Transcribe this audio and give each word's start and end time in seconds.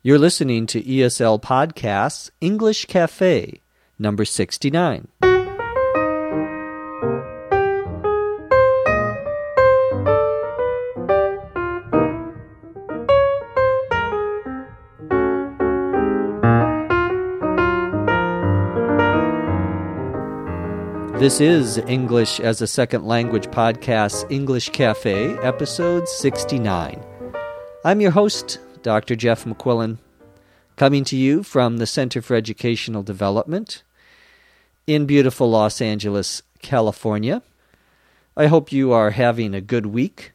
You're 0.00 0.20
listening 0.20 0.66
to 0.68 0.80
ESL 0.80 1.42
Podcasts 1.42 2.30
English 2.40 2.84
Cafe, 2.84 3.60
number 3.98 4.24
69. 4.24 5.08
This 21.18 21.40
is 21.40 21.78
English 21.88 22.38
as 22.38 22.62
a 22.62 22.68
Second 22.68 23.04
Language 23.04 23.48
Podcast, 23.48 24.30
English 24.30 24.68
Cafe, 24.68 25.36
episode 25.38 26.08
69. 26.08 27.04
I'm 27.84 28.00
your 28.00 28.12
host, 28.12 28.60
Dr. 28.82 29.16
Jeff 29.16 29.44
McQuillan, 29.44 29.98
coming 30.76 31.04
to 31.04 31.16
you 31.16 31.42
from 31.42 31.76
the 31.76 31.86
Center 31.86 32.22
for 32.22 32.34
Educational 32.34 33.02
Development 33.02 33.82
in 34.86 35.06
beautiful 35.06 35.50
Los 35.50 35.80
Angeles, 35.80 36.42
California. 36.62 37.42
I 38.36 38.46
hope 38.46 38.72
you 38.72 38.92
are 38.92 39.10
having 39.10 39.54
a 39.54 39.60
good 39.60 39.86
week. 39.86 40.32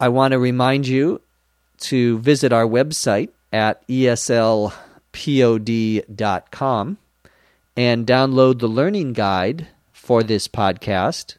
I 0.00 0.08
want 0.08 0.32
to 0.32 0.38
remind 0.38 0.88
you 0.88 1.20
to 1.78 2.18
visit 2.18 2.52
our 2.52 2.66
website 2.66 3.28
at 3.52 3.86
eslpod.com 3.86 4.72
and 7.76 8.06
download 8.06 8.58
the 8.58 8.68
learning 8.68 9.12
guide 9.12 9.68
for 9.92 10.22
this 10.22 10.48
podcast. 10.48 11.36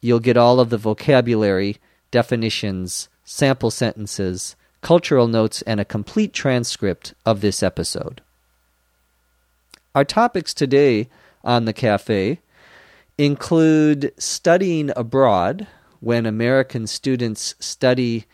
You'll 0.00 0.20
get 0.20 0.36
all 0.36 0.60
of 0.60 0.70
the 0.70 0.78
vocabulary, 0.78 1.76
definitions, 2.10 3.08
sample 3.26 3.70
sentences, 3.70 4.56
cultural 4.80 5.26
notes, 5.26 5.60
and 5.62 5.80
a 5.80 5.84
complete 5.84 6.32
transcript 6.32 7.12
of 7.26 7.42
this 7.42 7.62
episode. 7.62 8.22
Our 9.94 10.04
topics 10.04 10.54
today 10.54 11.08
on 11.44 11.64
the 11.64 11.72
cafe 11.72 12.40
include 13.18 14.12
studying 14.16 14.90
abroad 14.96 15.66
when 16.00 16.24
American 16.24 16.86
students 16.86 17.54
study 17.58 18.26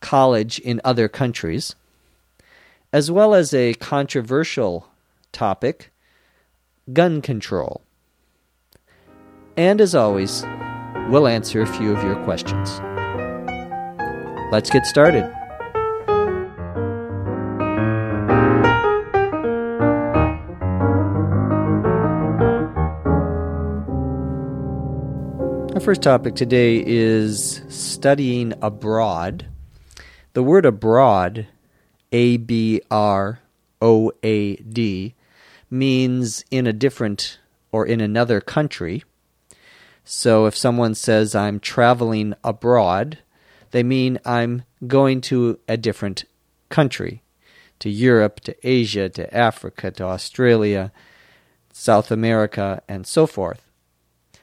college 0.00 0.58
in 0.58 0.80
other 0.84 1.08
countries, 1.08 1.74
as 2.92 3.10
well 3.10 3.34
as 3.34 3.54
a 3.54 3.74
controversial 3.74 4.88
topic 5.32 5.90
gun 6.92 7.22
control. 7.22 7.80
And 9.56 9.80
as 9.80 9.94
always, 9.94 10.44
we'll 11.08 11.26
answer 11.28 11.62
a 11.62 11.66
few 11.66 11.96
of 11.96 12.02
your 12.02 12.16
questions. 12.24 12.80
Let's 14.50 14.68
get 14.68 14.84
started. 14.84 15.22
Our 25.72 25.80
first 25.80 26.02
topic 26.02 26.34
today 26.34 26.82
is 26.84 27.62
studying 27.68 28.52
abroad. 28.60 29.46
The 30.32 30.42
word 30.42 30.66
abroad, 30.66 31.46
A 32.10 32.36
B 32.36 32.82
R 32.90 33.38
O 33.80 34.10
A 34.24 34.56
D, 34.56 35.14
means 35.70 36.44
in 36.50 36.66
a 36.66 36.72
different 36.72 37.38
or 37.70 37.86
in 37.86 38.00
another 38.00 38.40
country. 38.40 39.04
So 40.04 40.46
if 40.46 40.56
someone 40.56 40.96
says, 40.96 41.36
I'm 41.36 41.60
traveling 41.60 42.34
abroad, 42.42 43.18
they 43.70 43.82
mean 43.82 44.18
I'm 44.24 44.64
going 44.86 45.20
to 45.22 45.58
a 45.68 45.76
different 45.76 46.24
country 46.68 47.22
to 47.80 47.90
Europe, 47.90 48.40
to 48.40 48.54
Asia, 48.66 49.08
to 49.08 49.34
Africa, 49.34 49.90
to 49.92 50.04
Australia, 50.04 50.92
South 51.72 52.10
America, 52.10 52.82
and 52.88 53.06
so 53.06 53.26
forth. 53.26 53.70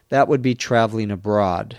That 0.10 0.28
would 0.28 0.42
be 0.42 0.56
traveling 0.56 1.12
abroad. 1.12 1.78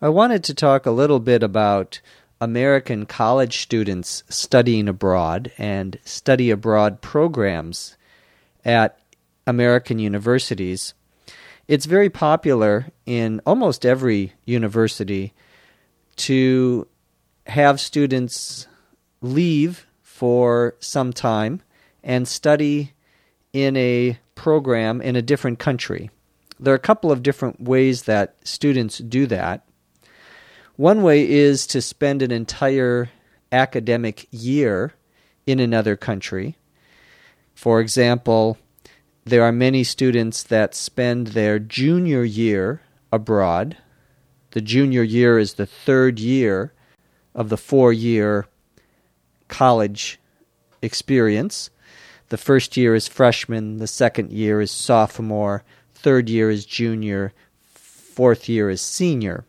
I 0.00 0.08
wanted 0.08 0.44
to 0.44 0.54
talk 0.54 0.86
a 0.86 0.92
little 0.92 1.20
bit 1.20 1.42
about 1.42 2.00
American 2.40 3.04
college 3.04 3.58
students 3.58 4.22
studying 4.28 4.88
abroad 4.88 5.50
and 5.58 5.98
study 6.04 6.50
abroad 6.50 7.00
programs 7.00 7.96
at 8.64 9.00
American 9.46 9.98
universities. 9.98 10.94
It's 11.66 11.86
very 11.86 12.08
popular 12.08 12.86
in 13.06 13.40
almost 13.44 13.84
every 13.84 14.34
university 14.44 15.34
to 16.18 16.86
have 17.46 17.80
students 17.80 18.66
leave 19.20 19.86
for 20.02 20.74
some 20.80 21.12
time 21.12 21.62
and 22.02 22.28
study 22.28 22.92
in 23.52 23.76
a 23.76 24.18
program 24.34 25.00
in 25.00 25.16
a 25.16 25.22
different 25.22 25.58
country. 25.58 26.10
There 26.60 26.72
are 26.72 26.76
a 26.76 26.80
couple 26.80 27.10
of 27.10 27.22
different 27.22 27.60
ways 27.60 28.02
that 28.02 28.36
students 28.44 28.98
do 28.98 29.26
that. 29.26 29.66
One 30.76 31.02
way 31.02 31.28
is 31.28 31.66
to 31.68 31.82
spend 31.82 32.22
an 32.22 32.30
entire 32.30 33.10
academic 33.50 34.26
year 34.30 34.94
in 35.46 35.60
another 35.60 35.96
country. 35.96 36.56
For 37.54 37.80
example, 37.80 38.58
there 39.24 39.42
are 39.42 39.52
many 39.52 39.84
students 39.84 40.42
that 40.44 40.74
spend 40.74 41.28
their 41.28 41.58
junior 41.58 42.22
year 42.22 42.82
abroad. 43.10 43.76
The 44.52 44.60
junior 44.60 45.02
year 45.02 45.38
is 45.38 45.54
the 45.54 45.66
third 45.66 46.18
year 46.18 46.72
of 47.34 47.50
the 47.50 47.56
four 47.56 47.92
year 47.92 48.46
college 49.48 50.18
experience. 50.80 51.70
The 52.30 52.38
first 52.38 52.76
year 52.76 52.94
is 52.94 53.08
freshman, 53.08 53.78
the 53.78 53.86
second 53.86 54.32
year 54.32 54.60
is 54.60 54.70
sophomore, 54.70 55.64
third 55.94 56.28
year 56.28 56.50
is 56.50 56.64
junior, 56.66 57.32
fourth 57.74 58.48
year 58.48 58.70
is 58.70 58.80
senior. 58.80 59.44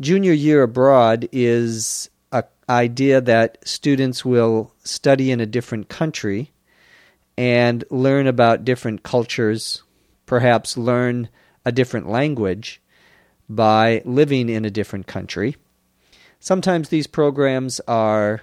Junior 0.00 0.32
year 0.32 0.62
abroad 0.62 1.28
is 1.30 2.10
an 2.32 2.44
idea 2.68 3.20
that 3.20 3.58
students 3.66 4.24
will 4.24 4.72
study 4.82 5.30
in 5.30 5.40
a 5.40 5.46
different 5.46 5.88
country 5.88 6.52
and 7.36 7.84
learn 7.90 8.26
about 8.26 8.64
different 8.64 9.02
cultures, 9.02 9.82
perhaps 10.26 10.76
learn 10.76 11.28
a 11.64 11.72
different 11.72 12.08
language 12.08 12.80
by 13.48 14.02
living 14.04 14.48
in 14.48 14.64
a 14.64 14.70
different 14.70 15.06
country. 15.06 15.56
Sometimes 16.40 16.88
these 16.88 17.06
programs 17.06 17.80
are 17.88 18.42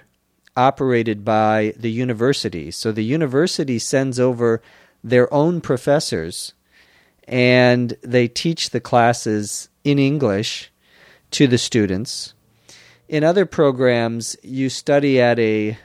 operated 0.56 1.24
by 1.24 1.74
the 1.76 1.90
university. 1.90 2.70
So 2.70 2.92
the 2.92 3.04
university 3.04 3.78
sends 3.78 4.20
over 4.20 4.60
their 5.02 5.32
own 5.32 5.60
professors 5.60 6.52
and 7.26 7.96
they 8.02 8.28
teach 8.28 8.70
the 8.70 8.80
classes 8.80 9.68
in 9.84 9.98
English 9.98 10.70
to 11.30 11.46
the 11.46 11.58
students. 11.58 12.34
In 13.08 13.24
other 13.24 13.46
programs, 13.46 14.36
you 14.42 14.68
study 14.68 15.20
at 15.20 15.38
a 15.38 15.78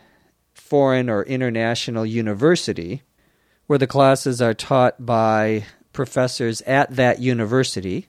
foreign 0.53 1.09
or 1.09 1.23
international 1.23 2.05
university, 2.05 3.03
where 3.67 3.79
the 3.79 3.87
classes 3.87 4.41
are 4.41 4.53
taught 4.53 5.05
by 5.05 5.65
professors 5.93 6.61
at 6.63 6.95
that 6.95 7.19
university, 7.19 8.07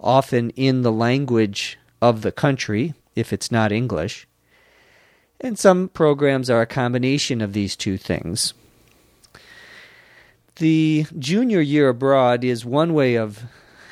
often 0.00 0.50
in 0.50 0.82
the 0.82 0.92
language 0.92 1.78
of 2.00 2.22
the 2.22 2.32
country, 2.32 2.94
if 3.14 3.32
it's 3.32 3.50
not 3.50 3.72
English. 3.72 4.26
And 5.40 5.58
some 5.58 5.88
programs 5.88 6.50
are 6.50 6.60
a 6.60 6.66
combination 6.66 7.40
of 7.40 7.52
these 7.52 7.76
two 7.76 7.96
things. 7.96 8.54
The 10.56 11.06
junior 11.18 11.60
year 11.60 11.88
abroad 11.88 12.42
is 12.42 12.64
one 12.64 12.92
way 12.92 13.14
of 13.14 13.44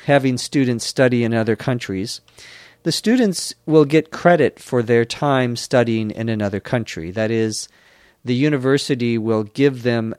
having 0.05 0.37
students 0.37 0.85
study 0.85 1.23
in 1.23 1.33
other 1.33 1.55
countries. 1.55 2.21
The 2.83 2.91
students 2.91 3.53
will 3.65 3.85
get 3.85 4.11
credit 4.11 4.59
for 4.59 4.83
their 4.83 5.05
time 5.05 5.55
studying 5.55 6.11
in 6.11 6.29
another 6.29 6.59
country. 6.59 7.11
That 7.11 7.31
is, 7.31 7.67
the 8.23 8.35
university 8.35 9.17
will 9.17 9.43
give 9.43 9.83
them 9.83 10.15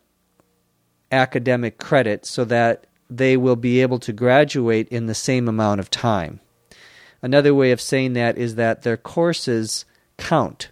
academic 1.12 1.78
credit 1.78 2.26
so 2.26 2.44
that 2.46 2.86
they 3.10 3.36
will 3.36 3.56
be 3.56 3.80
able 3.80 3.98
to 4.00 4.12
graduate 4.12 4.88
in 4.88 5.06
the 5.06 5.14
same 5.14 5.48
amount 5.48 5.80
of 5.80 5.90
time. 5.90 6.40
Another 7.22 7.54
way 7.54 7.72
of 7.72 7.80
saying 7.80 8.12
that 8.12 8.38
is 8.38 8.54
that 8.54 8.82
their 8.82 8.96
courses 8.96 9.84
count. 10.16 10.70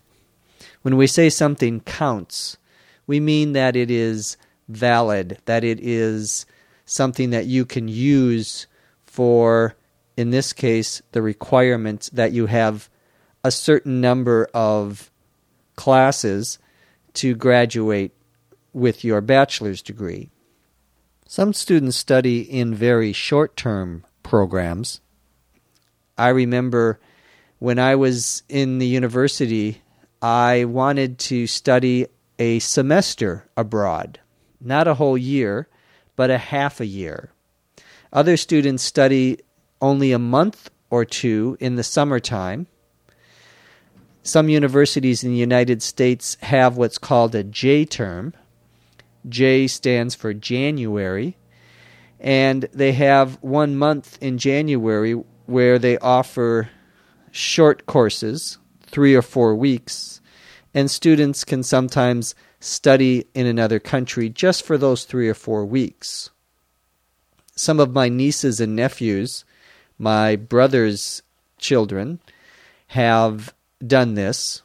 When 0.83 0.97
we 0.97 1.07
say 1.07 1.29
something 1.31 1.81
counts, 1.81 2.57
we 3.07 3.19
mean 3.21 3.53
that 3.53 3.75
it 3.75 3.91
is 3.91 4.37
valid, 4.69 5.39
that 5.47 5.65
it 5.65 5.81
is 5.81 6.47
something 6.85 7.31
that 7.31 7.47
you 7.47 7.65
can 7.65 7.89
use 7.89 8.67
for, 9.05 9.75
in 10.17 10.31
this 10.31 10.53
case, 10.53 11.03
the 11.13 11.23
requirement 11.23 12.11
that 12.13 12.33
you 12.33 12.47
have 12.47 12.89
a 13.43 13.51
certain 13.51 14.01
number 14.01 14.49
of 14.55 15.11
classes 15.75 16.59
to 17.15 17.35
graduate 17.35 18.13
with 18.73 19.05
your 19.05 19.21
bachelor's 19.21 19.83
degree. 19.83 20.31
Some 21.29 21.55
students 21.55 21.97
study 21.97 22.41
in 22.41 22.73
very 22.73 23.13
short 23.13 23.57
term 23.57 24.05
programs. 24.23 25.01
I 26.17 26.29
remember 26.29 27.01
when 27.59 27.81
I 27.81 27.97
was 27.97 28.45
in 28.49 28.79
the 28.79 28.87
university, 28.87 29.83
I 30.23 30.67
wanted 30.67 31.19
to 31.19 31.49
study 31.49 32.07
a 32.39 32.61
semester 32.61 33.49
abroad, 33.57 34.21
not 34.61 34.87
a 34.87 34.95
whole 34.95 35.19
year, 35.19 35.69
but 36.15 36.31
a 36.31 36.39
half 36.39 36.81
a 36.81 36.87
year. 36.87 37.33
Other 38.13 38.37
students 38.37 38.85
study 38.85 39.41
only 39.83 40.13
a 40.13 40.21
month 40.21 40.71
or 40.91 41.05
two 41.05 41.57
in 41.59 41.75
the 41.75 41.83
summertime. 41.83 42.69
Some 44.23 44.49
universities 44.49 45.25
in 45.25 45.33
the 45.33 45.37
United 45.37 45.83
States 45.83 46.37
have 46.43 46.77
what's 46.77 46.99
called 46.99 47.35
a 47.35 47.43
J 47.43 47.85
term. 47.85 48.33
J 49.29 49.67
stands 49.67 50.15
for 50.15 50.35
January. 50.35 51.37
And 52.19 52.69
they 52.73 52.93
have 52.93 53.43
one 53.43 53.77
month 53.77 54.19
in 54.23 54.39
January 54.39 55.13
where 55.47 55.79
they 55.79 55.99
offer 55.99 56.71
short 57.31 57.87
courses, 57.87 58.59
three 58.83 59.15
or 59.15 59.23
four 59.23 59.55
weeks, 59.55 60.21
and 60.73 60.91
students 60.91 61.45
can 61.45 61.63
sometimes 61.63 62.35
study 62.61 63.27
in 63.35 63.47
another 63.47 63.79
country 63.79 64.29
just 64.29 64.65
for 64.65 64.79
those 64.79 65.05
three 65.05 65.29
or 65.29 65.35
four 65.35 65.65
weeks. 65.65 66.31
Some 67.55 67.81
of 67.81 67.93
my 67.93 68.09
nieces 68.09 68.61
and 68.61 68.75
nephews, 68.75 69.45
my 69.99 70.37
brother's 70.37 71.23
children, 71.59 72.21
have 72.89 73.55
done 73.87 74.15
this. 74.15 74.63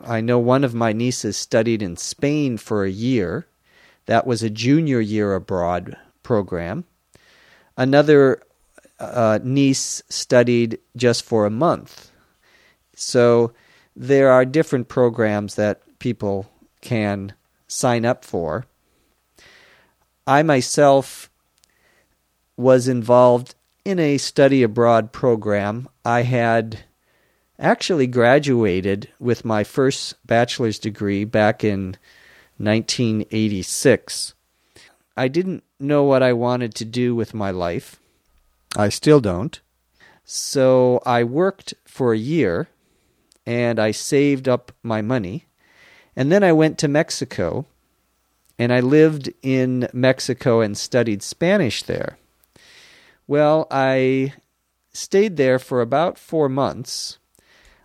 I 0.00 0.20
know 0.20 0.38
one 0.38 0.64
of 0.64 0.74
my 0.74 0.92
nieces 0.92 1.36
studied 1.36 1.82
in 1.82 1.96
Spain 1.96 2.56
for 2.56 2.84
a 2.84 2.90
year. 2.90 3.46
That 4.06 4.26
was 4.26 4.42
a 4.42 4.50
junior 4.50 5.00
year 5.00 5.34
abroad 5.34 5.96
program. 6.22 6.84
Another 7.76 8.42
uh, 8.98 9.38
niece 9.42 10.02
studied 10.08 10.78
just 10.96 11.24
for 11.24 11.46
a 11.46 11.50
month. 11.50 12.10
So 12.94 13.52
there 13.96 14.30
are 14.30 14.44
different 14.44 14.88
programs 14.88 15.54
that 15.56 15.80
people 15.98 16.50
can 16.80 17.32
sign 17.66 18.04
up 18.04 18.24
for. 18.24 18.66
I 20.26 20.42
myself 20.42 21.30
was 22.56 22.88
involved 22.88 23.54
in 23.84 23.98
a 23.98 24.18
study 24.18 24.62
abroad 24.62 25.12
program. 25.12 25.88
I 26.04 26.22
had 26.22 26.84
actually 27.58 28.06
graduated 28.06 29.08
with 29.18 29.44
my 29.44 29.64
first 29.64 30.14
bachelor's 30.26 30.78
degree 30.78 31.24
back 31.24 31.62
in 31.62 31.96
1986. 32.58 34.34
I 35.16 35.28
didn't 35.28 35.64
know 35.78 36.02
what 36.04 36.22
I 36.22 36.32
wanted 36.32 36.74
to 36.76 36.84
do 36.84 37.14
with 37.14 37.34
my 37.34 37.50
life. 37.50 37.98
I 38.76 38.88
still 38.88 39.20
don't. 39.20 39.60
So 40.24 41.02
I 41.04 41.22
worked 41.24 41.74
for 41.84 42.12
a 42.12 42.18
year 42.18 42.68
and 43.46 43.78
I 43.78 43.90
saved 43.90 44.48
up 44.48 44.72
my 44.82 45.02
money. 45.02 45.46
And 46.16 46.32
then 46.32 46.42
I 46.42 46.52
went 46.52 46.78
to 46.78 46.88
Mexico 46.88 47.66
and 48.58 48.72
I 48.72 48.80
lived 48.80 49.32
in 49.42 49.88
Mexico 49.92 50.60
and 50.60 50.76
studied 50.76 51.22
Spanish 51.22 51.82
there. 51.82 52.18
Well, 53.26 53.66
I 53.70 54.34
stayed 54.92 55.36
there 55.36 55.58
for 55.58 55.80
about 55.80 56.18
four 56.18 56.48
months. 56.48 57.18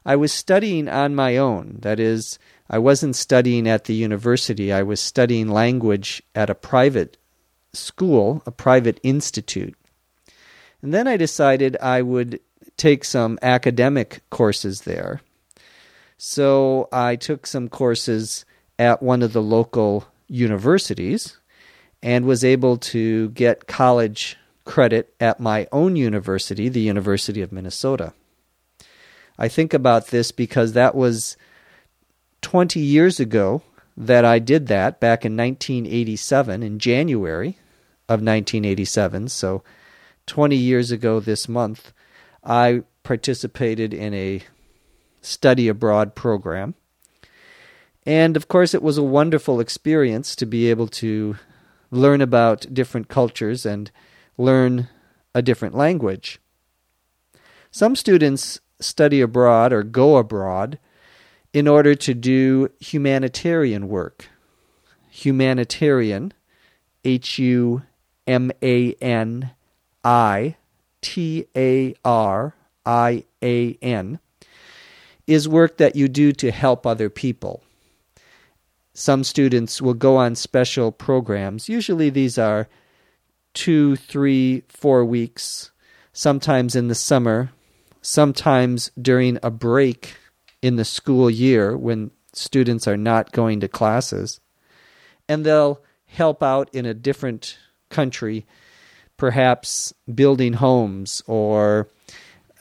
I 0.06 0.16
was 0.16 0.32
studying 0.32 0.88
on 0.88 1.16
my 1.16 1.38
own. 1.38 1.78
That 1.82 2.00
is, 2.00 2.40
I 2.70 2.78
wasn't 2.78 3.16
studying 3.16 3.68
at 3.68 3.86
the 3.86 3.96
university, 3.96 4.72
I 4.72 4.84
was 4.84 5.00
studying 5.00 5.48
language 5.50 6.22
at 6.36 6.50
a 6.50 6.56
private 6.56 7.18
school, 7.74 8.44
a 8.46 8.52
private 8.52 9.00
institute. 9.04 9.76
And 10.82 10.94
then 10.94 11.08
I 11.08 11.18
decided 11.18 11.78
I 11.82 12.02
would 12.02 12.40
take 12.78 13.04
some 13.04 13.38
academic 13.42 14.22
courses 14.30 14.82
there. 14.82 15.22
So 16.18 16.88
I 16.92 17.16
took 17.16 17.48
some 17.48 17.70
courses 17.70 18.46
at 18.78 19.02
one 19.02 19.22
of 19.22 19.34
the 19.34 19.42
local 19.42 20.08
universities 20.28 21.38
and 22.02 22.26
was 22.26 22.44
able 22.44 22.78
to 22.78 23.30
get 23.30 23.68
college 23.68 24.38
credit 24.64 25.14
at 25.20 25.40
my 25.40 25.68
own 25.72 25.96
university, 25.96 26.70
the 26.70 26.80
University 26.80 27.42
of 27.42 27.52
Minnesota. 27.52 28.14
I 29.38 29.48
think 29.48 29.74
about 29.74 30.08
this 30.08 30.32
because 30.32 30.74
that 30.74 30.96
was 30.96 31.36
20 32.42 32.80
years 32.80 33.20
ago 33.20 33.62
that 33.98 34.24
I 34.24 34.40
did 34.40 34.68
that 34.68 35.00
back 35.00 35.26
in 35.26 35.36
1987, 35.36 36.64
in 36.64 36.80
January 36.80 37.58
of 38.08 38.22
1987. 38.22 39.28
So 39.28 39.64
20 40.26 40.56
years 40.56 40.92
ago 40.92 41.20
this 41.20 41.50
month, 41.50 41.92
I 42.44 42.84
participated 43.04 43.94
in 43.94 44.14
a 44.14 44.42
study 45.22 45.68
abroad 45.68 46.16
program. 46.16 46.76
And 48.06 48.38
of 48.38 48.48
course, 48.48 48.74
it 48.74 48.82
was 48.82 48.98
a 48.98 49.04
wonderful 49.04 49.60
experience 49.60 50.36
to 50.38 50.46
be 50.46 50.70
able 50.70 50.88
to 50.88 51.36
learn 51.92 52.22
about 52.22 52.74
different 52.74 53.10
cultures 53.10 53.66
and 53.66 53.92
learn 54.38 54.88
a 55.36 55.42
different 55.42 55.76
language. 55.76 56.40
Some 57.72 57.96
students 57.96 58.60
study 58.80 59.22
abroad 59.22 59.74
or 59.74 59.84
go 59.84 60.18
abroad 60.18 60.80
in 61.54 61.68
order 61.68 61.96
to 61.96 62.14
do 62.14 62.70
humanitarian 62.80 63.88
work. 63.88 64.28
Humanitarian, 65.10 66.34
H 67.04 67.40
U 67.40 67.82
M 68.28 68.52
A 68.62 68.94
N 68.94 69.52
I 70.04 70.56
T 71.02 71.46
A 71.56 71.96
R 72.06 72.56
I 72.86 73.24
A 73.44 73.78
N, 73.82 74.20
is 75.26 75.48
work 75.48 75.78
that 75.78 75.96
you 75.96 76.08
do 76.08 76.32
to 76.34 76.52
help 76.52 76.86
other 76.86 77.10
people. 77.10 77.64
Some 78.94 79.24
students 79.24 79.82
will 79.82 79.94
go 79.94 80.18
on 80.18 80.36
special 80.36 80.92
programs. 80.92 81.70
Usually 81.70 82.10
these 82.10 82.38
are 82.38 82.68
two, 83.54 83.96
three, 83.96 84.64
four 84.68 85.06
weeks, 85.06 85.72
sometimes 86.14 86.76
in 86.76 86.90
the 86.90 86.96
summer, 86.96 87.52
sometimes 88.02 88.92
during 89.02 89.40
a 89.42 89.50
break 89.50 90.16
in 90.62 90.76
the 90.76 90.86
school 90.86 91.30
year 91.30 91.78
when 91.78 92.12
students 92.34 92.88
are 92.88 92.98
not 92.98 93.32
going 93.32 93.60
to 93.60 93.68
classes. 93.68 94.40
And 95.28 95.46
they'll 95.46 95.82
help 96.06 96.42
out 96.42 96.70
in 96.74 96.86
a 96.86 96.94
different 96.94 97.58
country 97.90 98.46
perhaps 99.18 99.94
building 100.14 100.54
homes 100.54 101.22
or 101.28 101.90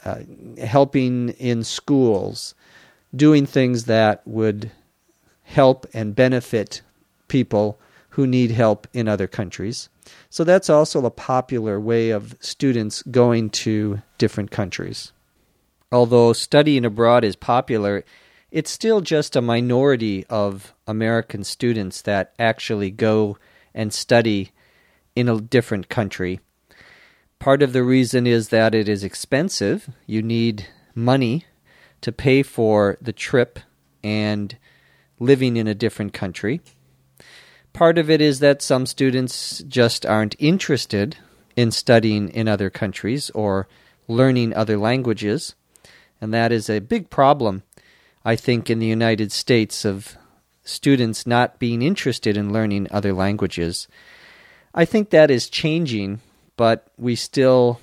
uh, 0.05 0.21
helping 0.63 1.31
in 1.31 1.65
schools, 1.65 2.55
doing 3.15 3.47
things 3.47 3.85
that 3.85 4.27
would 4.27 4.71
help 5.45 5.87
and 5.95 6.15
benefit 6.15 6.83
people 7.29 7.81
who 8.11 8.27
need 8.27 8.51
help 8.51 8.87
in 8.93 9.09
other 9.09 9.27
countries. 9.27 9.89
So 10.29 10.45
that's 10.45 10.69
also 10.69 11.05
a 11.05 11.11
popular 11.11 11.79
way 11.79 12.11
of 12.11 12.37
students 12.41 13.03
going 13.03 13.51
to 13.51 14.03
different 14.19 14.51
countries. 14.51 15.13
Although 15.91 16.35
studying 16.35 16.85
abroad 16.85 17.25
is 17.25 17.37
popular, 17.37 18.05
it's 18.51 18.71
still 18.71 19.01
just 19.01 19.37
a 19.37 19.43
minority 19.43 20.27
of 20.29 20.75
American 20.87 21.45
students 21.45 22.03
that 22.03 22.35
actually 22.39 22.91
go 22.91 23.39
and 23.75 23.93
study 23.93 24.53
in 25.17 25.29
a 25.29 25.41
different 25.41 25.89
country. 25.89 26.41
Part 27.39 27.63
of 27.63 27.73
the 27.73 27.83
reason 27.83 28.27
is 28.27 28.49
that 28.49 28.75
it 28.75 28.89
is 28.89 29.05
expensive. 29.05 29.89
You 30.07 30.23
need 30.23 30.67
money 30.95 31.47
to 32.01 32.13
pay 32.13 32.43
for 32.43 32.99
the 33.01 33.13
trip 33.13 33.59
and 34.03 34.57
living 35.19 35.57
in 35.57 35.67
a 35.67 35.75
different 35.75 36.13
country. 36.13 36.61
Part 37.73 37.99
of 37.99 38.11
it 38.11 38.21
is 38.21 38.41
that 38.41 38.63
some 38.63 38.87
students 38.87 39.63
just 39.69 40.05
aren't 40.05 40.37
interested 40.39 41.17
in 41.57 41.71
studying 41.71 42.29
in 42.29 42.49
other 42.49 42.71
countries 42.71 43.31
or 43.31 43.69
learning 44.07 44.55
other 44.55 44.77
languages. 44.77 45.55
And 46.21 46.35
that 46.35 46.53
is 46.53 46.69
a 46.69 46.81
big 46.81 47.11
problem, 47.11 47.63
I 48.25 48.37
think, 48.37 48.71
in 48.71 48.79
the 48.79 48.87
United 48.87 49.33
States 49.33 49.85
of 49.85 50.17
students 50.65 51.27
not 51.27 51.59
being 51.59 51.83
interested 51.83 52.37
in 52.37 52.53
learning 52.53 52.89
other 52.91 53.13
languages. 53.13 53.89
I 54.75 54.85
think 54.85 55.11
that 55.11 55.31
is 55.31 55.49
changing 55.49 56.21
but 56.59 56.89
we 56.99 57.15
still 57.15 57.81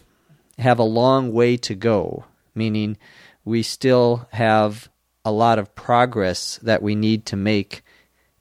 have 0.60 0.78
a 0.78 0.84
long 0.84 1.32
way 1.34 1.58
to 1.58 1.74
go, 1.74 2.26
meaning 2.54 2.98
we 3.44 3.64
still 3.64 4.28
have 4.34 4.90
a 5.24 5.32
lot 5.32 5.58
of 5.58 5.74
progress 5.74 6.60
that 6.62 6.84
we 6.84 6.94
need 6.94 7.26
to 7.26 7.38
make 7.38 7.84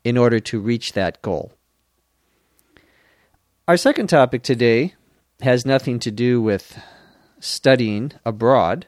in 0.02 0.18
order 0.18 0.40
to 0.40 0.60
reach 0.60 0.92
that 0.92 1.22
goal. 1.22 1.52
Our 3.66 3.78
second 3.78 4.08
topic 4.08 4.42
today 4.42 4.94
has 5.40 5.64
nothing 5.64 5.98
to 6.00 6.10
do 6.10 6.42
with 6.42 6.78
studying 7.38 8.12
abroad. 8.24 8.86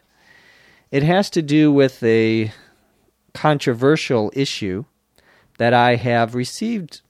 It 0.91 1.03
has 1.03 1.29
to 1.31 1.41
do 1.41 1.71
with 1.71 2.01
a 2.01 2.51
controversial 3.33 4.31
issue 4.33 4.85
that 5.57 5.73
I 5.73 5.95
have 5.95 6.33
received 6.33 7.01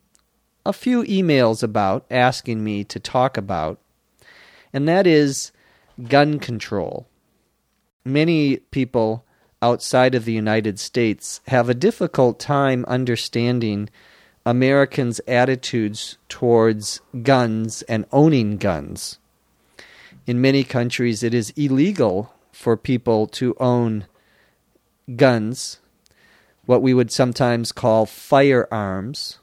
a 0.66 0.74
few 0.74 1.04
emails 1.04 1.64
about 1.64 2.06
asking 2.10 2.64
me 2.64 2.84
to 2.86 3.00
talk 3.00 3.38
about 3.38 3.80
and 4.74 4.88
that 4.88 5.08
is 5.08 5.52
gun 6.08 6.40
control. 6.40 7.08
Many 8.04 8.58
people 8.58 9.24
outside 9.62 10.16
of 10.16 10.26
the 10.26 10.34
United 10.34 10.80
States 10.80 11.42
have 11.48 11.70
a 11.70 11.74
difficult 11.74 12.40
time 12.40 12.84
understanding 12.88 13.90
Americans' 14.46 15.22
attitudes 15.28 16.18
towards 16.30 17.02
guns 17.24 17.82
and 17.84 18.06
owning 18.12 18.58
guns. 18.58 19.20
In 20.26 20.42
many 20.42 20.64
countries, 20.64 21.24
it 21.24 21.34
is 21.34 21.52
illegal 21.52 22.34
for 22.58 22.76
people 22.76 23.28
to 23.28 23.56
own 23.60 24.08
guns, 25.16 25.80
what 26.66 26.82
we 26.82 26.92
would 26.92 27.12
sometimes 27.12 27.72
call 27.72 28.08
firearms, 28.08 29.38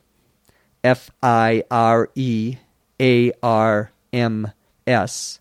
F 0.83 1.13
I 1.23 1.63
R 1.71 2.11
E 2.17 2.57
A 3.01 3.33
R 3.41 3.93
M 4.13 4.51
S. 4.85 5.39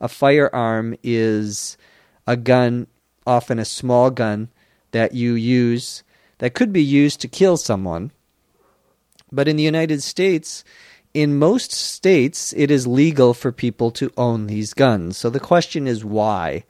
A 0.00 0.08
firearm 0.08 0.96
is 1.02 1.76
a 2.26 2.38
gun, 2.38 2.86
often 3.26 3.58
a 3.58 3.66
small 3.66 4.10
gun, 4.10 4.48
that 4.92 5.12
you 5.12 5.34
use 5.34 6.02
that 6.38 6.54
could 6.54 6.72
be 6.72 6.82
used 6.82 7.20
to 7.20 7.28
kill 7.28 7.58
someone. 7.58 8.12
But 9.30 9.46
in 9.46 9.56
the 9.56 9.62
United 9.62 10.02
States, 10.02 10.64
in 11.12 11.38
most 11.38 11.70
states, 11.70 12.54
it 12.56 12.70
is 12.70 12.86
legal 12.86 13.34
for 13.34 13.52
people 13.52 13.90
to 13.92 14.10
own 14.16 14.46
these 14.46 14.72
guns. 14.72 15.18
So 15.18 15.28
the 15.28 15.38
question 15.38 15.86
is 15.86 16.02
why? 16.02 16.64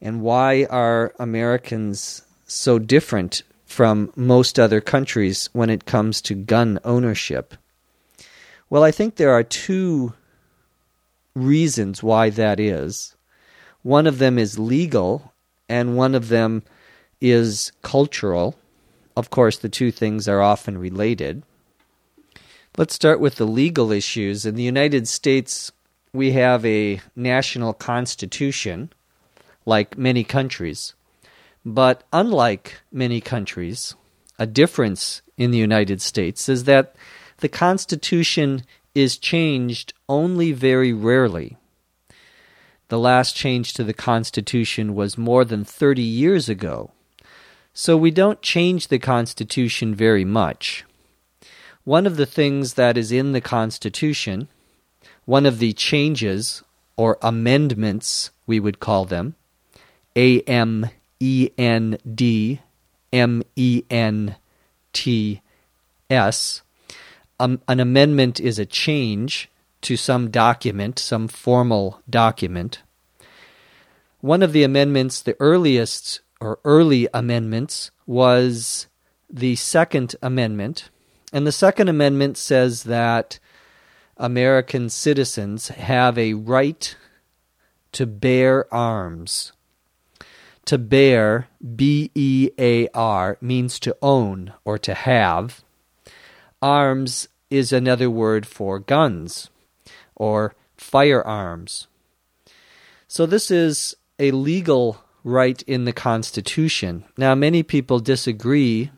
And 0.00 0.22
why 0.22 0.64
are 0.64 1.14
Americans 1.18 2.22
so 2.46 2.78
different 2.78 3.42
from 3.66 4.12
most 4.16 4.58
other 4.58 4.80
countries 4.80 5.48
when 5.52 5.70
it 5.70 5.84
comes 5.84 6.20
to 6.22 6.34
gun 6.34 6.78
ownership? 6.84 7.54
Well, 8.68 8.82
I 8.82 8.90
think 8.90 9.16
there 9.16 9.32
are 9.32 9.42
two 9.42 10.14
reasons 11.34 12.02
why 12.02 12.30
that 12.30 12.58
is. 12.58 13.14
One 13.82 14.06
of 14.06 14.18
them 14.18 14.38
is 14.38 14.58
legal, 14.58 15.32
and 15.68 15.96
one 15.96 16.14
of 16.14 16.28
them 16.28 16.62
is 17.20 17.72
cultural. 17.82 18.56
Of 19.16 19.30
course, 19.30 19.58
the 19.58 19.68
two 19.68 19.90
things 19.90 20.28
are 20.28 20.40
often 20.40 20.78
related. 20.78 21.42
Let's 22.76 22.94
start 22.94 23.20
with 23.20 23.36
the 23.36 23.46
legal 23.46 23.90
issues. 23.90 24.46
In 24.46 24.54
the 24.54 24.62
United 24.62 25.08
States, 25.08 25.72
we 26.12 26.32
have 26.32 26.64
a 26.64 27.00
national 27.16 27.72
constitution, 27.74 28.92
like 29.66 29.98
many 29.98 30.24
countries. 30.24 30.94
But 31.64 32.04
unlike 32.12 32.80
many 32.90 33.20
countries, 33.20 33.94
a 34.38 34.46
difference 34.46 35.22
in 35.36 35.50
the 35.50 35.58
United 35.58 36.00
States 36.00 36.48
is 36.48 36.64
that 36.64 36.94
the 37.38 37.48
Constitution 37.48 38.62
is 38.94 39.18
changed 39.18 39.92
only 40.08 40.52
very 40.52 40.92
rarely. 40.92 41.56
The 42.88 42.98
last 42.98 43.36
change 43.36 43.72
to 43.74 43.84
the 43.84 43.94
Constitution 43.94 44.94
was 44.94 45.16
more 45.16 45.44
than 45.44 45.64
30 45.64 46.02
years 46.02 46.48
ago. 46.48 46.90
So 47.72 47.96
we 47.96 48.10
don't 48.10 48.42
change 48.42 48.88
the 48.88 48.98
Constitution 48.98 49.94
very 49.94 50.24
much. 50.24 50.84
One 51.84 52.06
of 52.06 52.16
the 52.16 52.26
things 52.26 52.74
that 52.74 52.98
is 52.98 53.12
in 53.12 53.32
the 53.32 53.40
Constitution, 53.40 54.48
one 55.24 55.46
of 55.46 55.60
the 55.60 55.72
changes 55.72 56.62
or 56.96 57.16
amendments, 57.22 58.30
we 58.46 58.58
would 58.58 58.80
call 58.80 59.04
them, 59.04 59.36
A 60.16 60.40
M 60.42 60.88
E 61.18 61.50
N 61.56 61.98
D 62.14 62.60
M 63.12 63.42
E 63.56 63.82
N 63.90 64.36
T 64.92 65.40
S, 66.08 66.62
um, 67.38 67.60
an 67.68 67.80
amendment 67.80 68.40
is 68.40 68.58
a 68.58 68.66
change 68.66 69.48
to 69.82 69.96
some 69.96 70.30
document, 70.30 70.98
some 70.98 71.28
formal 71.28 72.00
document. 72.08 72.82
One 74.20 74.42
of 74.42 74.52
the 74.52 74.64
amendments, 74.64 75.22
the 75.22 75.36
earliest 75.40 76.20
or 76.40 76.58
early 76.64 77.08
amendments, 77.14 77.90
was 78.06 78.86
the 79.30 79.56
Second 79.56 80.16
Amendment. 80.20 80.90
And 81.32 81.46
the 81.46 81.52
Second 81.52 81.88
Amendment 81.88 82.36
says 82.36 82.82
that 82.84 83.38
American 84.16 84.90
citizens 84.90 85.68
have 85.68 86.18
a 86.18 86.34
right 86.34 86.94
to 87.92 88.06
bear 88.06 88.72
arms. 88.72 89.52
To 90.70 90.78
bear, 90.78 91.48
B 91.74 92.12
E 92.14 92.50
A 92.56 92.86
R, 92.94 93.36
means 93.40 93.80
to 93.80 93.96
own 94.00 94.52
or 94.64 94.78
to 94.78 94.94
have. 94.94 95.64
Arms 96.62 97.26
is 97.50 97.72
another 97.72 98.08
word 98.08 98.46
for 98.46 98.78
guns 98.78 99.50
or 100.14 100.54
firearms. 100.76 101.88
So 103.08 103.26
this 103.26 103.50
is 103.50 103.96
a 104.20 104.30
legal 104.30 105.02
right 105.24 105.60
in 105.62 105.86
the 105.86 105.92
Constitution. 105.92 107.02
Now, 107.16 107.34
many 107.34 107.64
people 107.64 107.98
disagree 107.98 108.92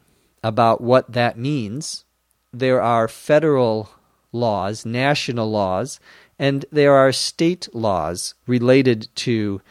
about 0.44 0.82
what 0.82 1.10
that 1.10 1.38
means. 1.38 2.04
There 2.52 2.82
are 2.82 3.08
federal 3.08 3.88
laws, 4.30 4.84
national 4.84 5.50
laws, 5.50 6.00
and 6.38 6.66
there 6.70 6.92
are 6.92 7.12
state 7.12 7.66
laws 7.72 8.34
related 8.46 9.08
to 9.24 9.62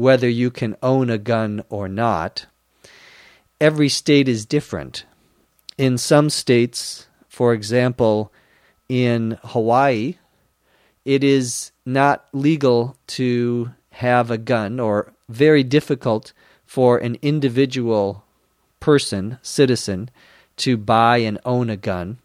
whether 0.00 0.30
you 0.30 0.50
can 0.50 0.74
own 0.82 1.10
a 1.10 1.18
gun 1.18 1.62
or 1.68 1.86
not. 1.86 2.46
Every 3.60 3.90
state 3.90 4.28
is 4.28 4.46
different. 4.46 5.04
In 5.76 5.98
some 5.98 6.30
states, 6.30 7.06
for 7.28 7.52
example, 7.52 8.32
in 8.88 9.38
Hawaii, 9.44 10.16
it 11.04 11.22
is 11.22 11.72
not 11.84 12.24
legal 12.32 12.96
to 13.08 13.72
have 13.90 14.30
a 14.30 14.38
gun 14.38 14.80
or 14.80 15.12
very 15.28 15.62
difficult 15.62 16.32
for 16.64 16.96
an 16.96 17.18
individual 17.20 18.24
person, 18.80 19.36
citizen, 19.42 20.08
to 20.56 20.78
buy 20.78 21.18
and 21.18 21.38
own 21.44 21.68
a 21.68 21.76
gun. 21.76 22.16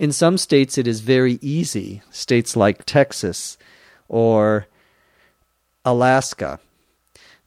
In 0.00 0.10
some 0.10 0.36
states, 0.36 0.76
it 0.76 0.88
is 0.88 1.02
very 1.02 1.38
easy, 1.40 2.02
states 2.10 2.56
like 2.56 2.84
Texas 2.84 3.56
or 4.08 4.66
Alaska. 5.84 6.60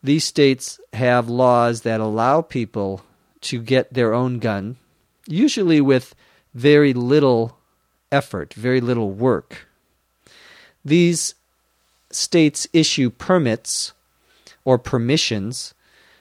These 0.04 0.26
states 0.26 0.80
have 0.94 1.28
laws 1.30 1.82
that 1.82 2.00
allow 2.00 2.42
people 2.42 3.04
to 3.42 3.62
get 3.62 3.94
their 3.94 4.14
own 4.14 4.40
gun, 4.40 4.78
usually 5.28 5.82
with 5.82 6.16
very 6.54 6.94
little 6.94 7.58
effort, 8.12 8.54
very 8.54 8.80
little 8.82 9.12
work. 9.12 9.68
These 10.86 11.36
states 12.12 12.68
issue 12.74 13.10
permits 13.10 13.94
or 14.64 14.78
permissions 14.78 15.74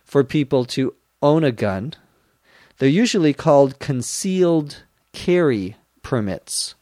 for 0.04 0.24
people 0.24 0.64
to 0.64 0.94
own 1.22 1.44
a 1.44 1.52
gun. 1.52 1.94
They're 2.78 2.88
usually 2.88 3.32
called 3.32 3.78
concealed 3.78 4.82
carry 5.12 5.76
permits. 6.02 6.74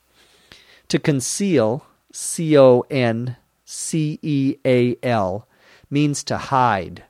To 0.89 0.99
conceal, 0.99 1.87
C 2.13 2.57
O 2.59 2.85
N 2.91 3.37
C 3.65 4.19
E 4.23 4.57
A 4.65 4.97
L, 5.03 5.47
means 5.91 6.25
to 6.25 6.37
hide. 6.37 7.05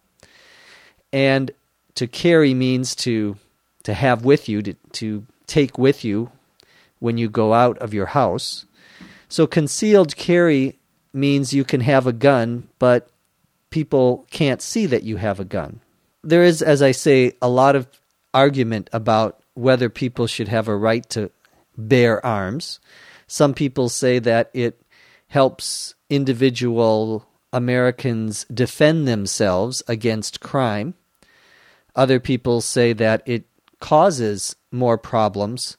And 1.13 1.51
to 1.95 2.07
carry 2.07 2.55
means 2.55 2.95
to 2.97 3.37
to 3.85 3.95
have 3.95 4.25
with 4.25 4.49
you, 4.49 4.63
to, 4.63 4.75
to 4.93 5.27
take 5.47 5.79
with 5.79 6.05
you 6.05 6.31
when 6.99 7.19
you 7.19 7.29
go 7.29 7.53
out 7.53 7.79
of 7.79 7.93
your 7.93 8.07
house. 8.07 8.65
So 9.29 9.47
concealed 9.47 10.17
carry 10.17 10.79
means 11.13 11.53
you 11.53 11.65
can 11.65 11.81
have 11.81 12.07
a 12.07 12.13
gun, 12.13 12.69
but 12.79 13.09
people 13.71 14.27
can't 14.31 14.63
see 14.63 14.87
that 14.87 15.03
you 15.03 15.19
have 15.19 15.39
a 15.39 15.45
gun. 15.45 15.81
There 16.23 16.43
is, 16.43 16.63
as 16.63 16.81
I 16.81 16.93
say, 16.93 17.33
a 17.43 17.49
lot 17.49 17.77
of 17.77 17.87
argument 18.33 18.89
about 18.93 19.41
whether 19.53 19.89
people 19.91 20.27
should 20.27 20.49
have 20.49 20.67
a 20.67 20.77
right 20.77 21.09
to 21.11 21.31
bear 21.77 22.25
arms. 22.25 22.81
Some 23.27 23.53
people 23.53 23.89
say 23.89 24.19
that 24.21 24.51
it 24.55 24.81
helps 25.29 25.95
individual 26.11 27.27
Americans 27.53 28.45
defend 28.53 29.07
themselves 29.07 29.83
against 29.87 30.41
crime. 30.41 30.95
Other 31.95 32.19
people 32.19 32.61
say 32.61 32.93
that 32.93 33.23
it 33.27 33.45
causes 33.81 34.57
more 34.73 34.99
problems 34.99 35.77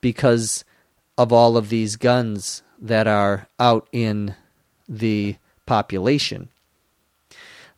because 0.00 0.64
of 1.16 1.32
all 1.32 1.56
of 1.56 1.68
these 1.68 1.96
guns 1.96 2.62
that 2.78 3.06
are 3.06 3.48
out 3.58 3.88
in 3.92 4.34
the 4.88 5.36
population. 5.64 6.48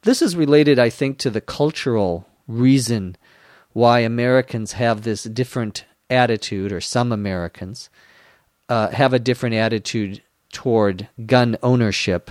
This 0.03 0.23
is 0.23 0.37
related, 0.37 0.79
I 0.79 0.91
think, 0.91 1.19
to 1.19 1.31
the 1.31 1.41
cultural 1.41 2.27
reason 2.47 3.17
why 3.73 4.01
Americans 4.01 4.73
have 4.73 5.03
this 5.03 5.25
different 5.25 5.85
attitude, 6.11 6.73
or 6.73 6.81
some 6.81 7.13
Americans 7.13 7.91
uh, 8.69 8.89
have 8.89 9.13
a 9.13 9.19
different 9.19 9.55
attitude 9.55 10.23
toward 10.53 11.09
gun 11.27 11.57
ownership. 11.63 12.31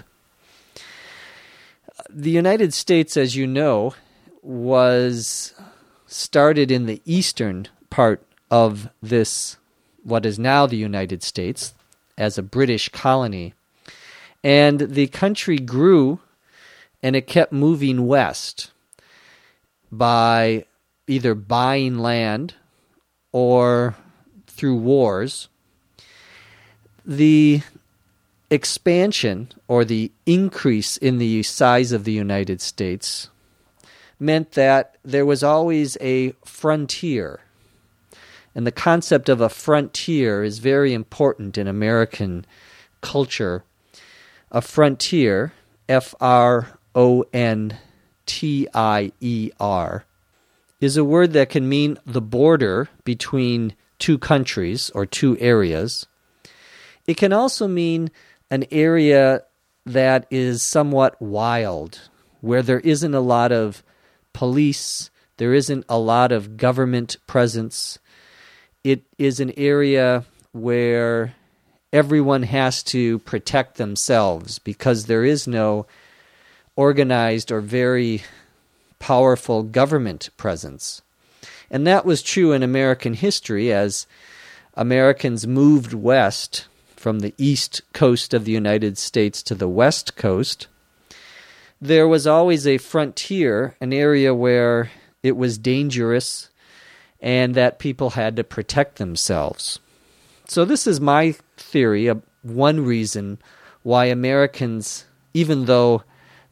The 2.10 2.32
United 2.32 2.74
States, 2.74 3.18
as 3.18 3.36
you 3.36 3.48
know, 3.48 3.94
was 4.42 5.54
started 6.06 6.72
in 6.72 6.86
the 6.86 7.02
eastern 7.06 7.68
part 7.90 8.24
of 8.50 8.90
this, 9.02 9.58
what 10.04 10.26
is 10.26 10.40
now 10.40 10.66
the 10.66 10.78
United 10.78 11.24
States, 11.24 11.74
as 12.18 12.38
a 12.38 12.44
British 12.44 12.90
colony. 12.90 13.54
And 14.44 14.80
the 14.80 15.08
country 15.08 15.58
grew 15.58 16.20
and 17.04 17.16
it 17.16 17.28
kept 17.28 17.52
moving 17.52 18.08
west. 18.08 18.72
by 19.92 20.66
either 21.08 21.34
buying 21.34 21.98
land 21.98 22.54
or 23.32 23.96
through 24.48 24.76
wars. 24.76 25.48
The 27.06 27.62
expansion 28.50 29.50
or 29.68 29.84
the 29.84 30.12
increase 30.26 30.98
in 30.98 31.18
the 31.18 31.44
size 31.44 31.92
of 31.92 32.04
the 32.04 32.14
United 32.14 32.62
States 32.62 33.30
meant 34.20 34.54
that 34.54 34.98
there 35.04 35.26
was 35.26 35.44
always 35.44 35.98
a 36.02 36.32
frontier. 36.46 37.42
And 38.56 38.66
the 38.66 38.72
concept 38.72 39.30
of 39.30 39.42
a 39.42 39.50
frontier 39.50 40.44
is 40.44 40.60
very 40.60 40.94
important 40.94 41.58
in 41.58 41.68
American 41.68 42.46
culture. 43.02 43.64
A 44.52 44.62
frontier, 44.62 45.54
F 45.88 46.16
R 46.20 46.80
O 46.96 47.24
N 47.34 47.78
T 48.26 48.68
I 48.74 49.12
E 49.20 49.52
R, 49.60 50.06
is 50.82 50.98
a 50.98 51.04
word 51.04 51.34
that 51.34 51.50
can 51.50 51.70
mean 51.70 51.98
the 52.06 52.22
border 52.22 52.90
between 53.04 53.76
two 54.00 54.18
countries 54.18 54.90
or 54.92 55.06
two 55.06 55.38
areas. 55.40 56.08
It 57.06 57.18
can 57.18 57.32
also 57.32 57.68
mean 57.68 58.10
an 58.50 58.66
area 58.72 59.44
that 59.86 60.28
is 60.30 60.62
somewhat 60.64 61.22
wild, 61.22 62.10
where 62.42 62.62
there 62.62 62.80
isn't 62.80 63.14
a 63.14 63.20
lot 63.20 63.52
of 63.52 63.84
police, 64.34 65.10
there 65.38 65.54
isn't 65.54 65.86
a 65.90 65.98
lot 65.98 66.32
of 66.32 66.58
government 66.58 67.18
presence. 67.28 68.00
It 68.84 69.04
is 69.18 69.40
an 69.40 69.54
area 69.58 70.26
where 70.52 71.36
everyone 71.94 72.44
has 72.44 72.84
to 72.84 73.20
protect 73.20 73.78
themselves 73.78 74.60
because 74.60 75.06
there 75.06 75.24
is 75.24 75.48
no 75.48 75.86
organized 76.76 77.52
or 77.52 77.62
very 77.62 78.24
powerful 79.00 79.64
government 79.64 80.30
presence. 80.38 81.02
And 81.70 81.86
that 81.86 82.06
was 82.06 82.22
true 82.22 82.54
in 82.54 82.64
American 82.64 83.14
history 83.14 83.72
as 83.74 84.08
Americans 84.76 85.48
moved 85.48 85.94
west 85.94 86.68
from 87.08 87.20
the 87.20 87.34
east 87.38 87.82
coast 87.94 88.34
of 88.34 88.44
the 88.44 88.52
United 88.52 88.98
States 88.98 89.42
to 89.42 89.56
the 89.56 89.70
west 89.70 90.18
coast. 90.18 90.68
There 91.80 92.06
was 92.06 92.28
always 92.28 92.68
a 92.68 92.80
frontier, 92.80 93.78
an 93.80 93.94
area 93.94 94.36
where 94.36 94.92
it 95.24 95.38
was 95.38 95.58
dangerous 95.58 96.50
and 97.22 97.56
that 97.56 97.80
people 97.80 98.10
had 98.10 98.36
to 98.36 98.44
protect 98.44 98.98
themselves. 98.98 99.80
So, 100.50 100.66
this 100.66 100.86
is 100.86 101.00
my 101.00 101.36
theory 101.56 102.12
one 102.42 102.84
reason 102.84 103.38
why 103.84 104.08
Americans, 104.08 105.06
even 105.34 105.64
though 105.64 106.04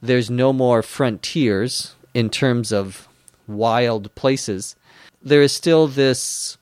there's 0.01 0.29
no 0.29 0.53
more 0.53 0.81
frontiers 0.81 1.95
in 2.13 2.29
terms 2.29 2.71
of 2.71 3.09
wild 3.45 4.15
places, 4.15 4.77
there 5.21 5.41
is 5.41 5.51
still 5.51 5.89
this 5.89 6.57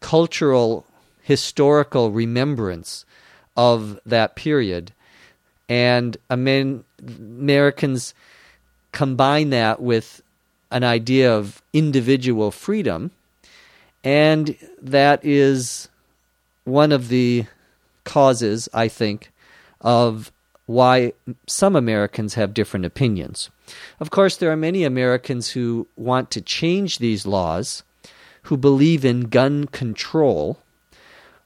cultural, 0.00 0.84
historical 1.22 2.10
remembrance 2.10 3.04
of 3.58 4.00
that 4.06 4.36
period. 4.36 4.92
And 5.68 6.16
Americans 6.30 8.14
combine 8.92 9.50
that 9.50 9.82
with 9.82 10.22
an 10.70 10.84
idea 10.84 11.34
of 11.34 11.60
individual 11.74 12.50
freedom, 12.50 13.10
and 14.02 14.56
that 14.80 15.22
is 15.24 15.88
one 16.64 16.92
of 16.92 17.08
the 17.08 17.44
causes, 18.04 18.68
I 18.72 18.88
think, 18.88 19.30
of 19.80 20.32
why 20.66 21.12
some 21.46 21.74
Americans 21.76 22.34
have 22.34 22.54
different 22.54 22.86
opinions. 22.86 23.50
Of 24.00 24.10
course, 24.10 24.36
there 24.36 24.52
are 24.52 24.56
many 24.56 24.84
Americans 24.84 25.50
who 25.50 25.86
want 25.96 26.30
to 26.30 26.40
change 26.40 26.98
these 26.98 27.26
laws 27.26 27.82
who 28.44 28.56
believe 28.56 29.04
in 29.04 29.22
gun 29.22 29.66
control 29.66 30.58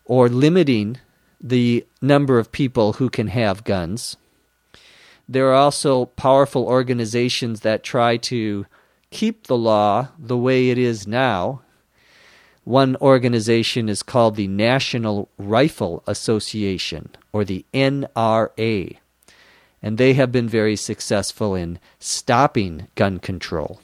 or 0.04 0.28
limiting 0.28 0.98
the 1.42 1.84
number 2.00 2.38
of 2.38 2.52
people 2.52 2.94
who 2.94 3.10
can 3.10 3.26
have 3.28 3.64
guns. 3.64 4.16
There 5.28 5.48
are 5.48 5.54
also 5.54 6.06
powerful 6.06 6.66
organizations 6.66 7.60
that 7.60 7.82
try 7.82 8.16
to 8.18 8.66
keep 9.10 9.46
the 9.46 9.56
law 9.56 10.08
the 10.18 10.36
way 10.36 10.70
it 10.70 10.78
is 10.78 11.06
now. 11.06 11.62
One 12.64 12.96
organization 12.96 13.88
is 13.88 14.02
called 14.02 14.36
the 14.36 14.46
National 14.46 15.28
Rifle 15.36 16.04
Association, 16.06 17.10
or 17.32 17.44
the 17.44 17.64
NRA, 17.74 18.98
and 19.82 19.98
they 19.98 20.12
have 20.12 20.30
been 20.30 20.48
very 20.48 20.76
successful 20.76 21.56
in 21.56 21.80
stopping 21.98 22.86
gun 22.94 23.18
control. 23.18 23.80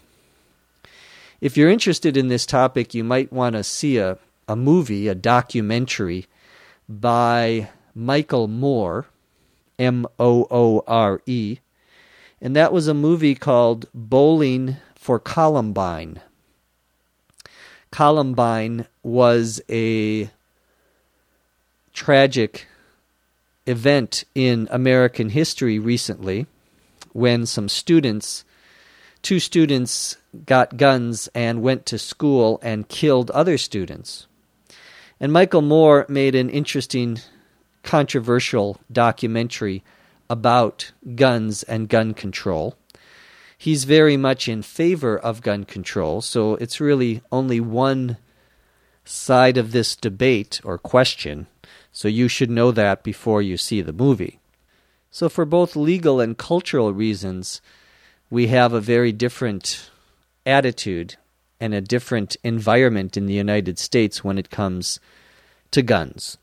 If 1.41 1.57
you're 1.57 1.71
interested 1.71 2.17
in 2.17 2.29
this 2.29 2.47
topic, 2.47 2.95
you 2.95 3.03
might 3.03 3.33
want 3.33 3.55
to 3.55 3.65
see 3.65 3.99
a, 3.99 4.19
a 4.47 4.55
movie, 4.55 5.09
a 5.09 5.15
documentary 5.15 6.27
by 6.89 7.69
Michael 7.95 8.49
Moore, 8.49 9.07
M 9.79 10.07
O 10.19 10.47
O 10.51 10.83
R 10.87 11.21
E, 11.27 11.59
and 12.41 12.55
that 12.57 12.73
was 12.73 12.89
a 12.89 12.95
movie 12.95 13.35
called 13.35 13.87
Bowling 13.93 14.77
for 14.95 15.19
Columbine. 15.19 16.21
Columbine 17.91 18.87
was 19.03 19.61
a 19.69 20.31
tragic 21.93 22.67
event 23.67 24.25
in 24.35 24.69
American 24.71 25.31
history 25.31 25.79
recently 25.79 26.47
when 27.13 27.45
some 27.45 27.69
students 27.69 28.45
two 29.21 29.41
students 29.41 30.17
got 30.47 30.77
guns 30.77 31.29
and 31.35 31.61
went 31.61 31.85
to 31.87 31.99
school 31.99 32.61
and 32.63 32.89
killed 32.89 33.31
other 33.33 33.59
students. 33.59 34.28
And 35.21 35.33
Michael 35.33 35.63
Moore 35.63 36.07
made 36.09 36.35
an 36.35 36.49
interesting, 36.49 37.19
controversial 37.83 38.79
documentary 38.91 39.83
about 40.31 40.93
guns 41.17 41.63
and 41.65 41.89
gun 41.89 42.15
control. 42.15 42.77
He's 43.57 43.85
very 43.85 44.17
much 44.17 44.49
in 44.49 44.63
favor 44.63 45.19
of 45.19 45.43
gun 45.43 45.65
control, 45.65 46.21
so 46.21 46.55
it's 46.57 46.81
really 46.81 47.23
only 47.33 47.59
one 47.59 48.17
side 49.05 49.57
of 49.57 49.73
this 49.73 49.97
debate 49.97 50.61
or 50.63 50.79
question, 50.79 51.49
so 51.91 52.07
you 52.07 52.29
should 52.29 52.51
know 52.51 52.71
that 52.71 53.03
before 53.03 53.43
you 53.43 53.57
see 53.57 53.83
the 53.83 53.93
movie. 53.93 54.39
So, 55.11 55.29
for 55.29 55.45
both 55.45 55.75
legal 55.75 56.21
and 56.21 56.39
cultural 56.39 56.93
reasons, 56.93 57.61
we 58.31 58.49
have 58.49 58.73
a 58.73 58.81
very 58.81 59.11
different 59.11 59.91
attitude 60.47 61.17
and 61.61 61.75
a 61.75 61.81
different 61.81 62.37
environment 62.45 63.17
in 63.17 63.27
the 63.27 63.35
United 63.35 63.79
States 63.79 64.23
when 64.23 64.39
it 64.39 64.51
comes 64.51 65.01
to 65.71 65.83
guns. 65.83 66.39